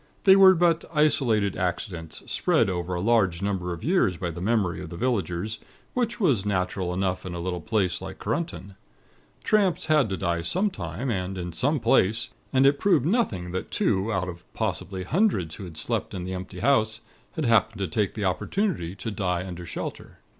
[0.23, 4.81] They were but isolated accidents, spread over a large number of years by the memory
[4.81, 5.59] of the villagers,
[5.93, 8.73] which was natural enough in a little place like Korunton.
[9.43, 13.69] Tramps had to die some time, and in some place, and it proved nothing that
[13.69, 17.01] two, out of possibly hundreds who had slept in the empty house,
[17.33, 20.17] had happened to take the opportunity to die under shelter.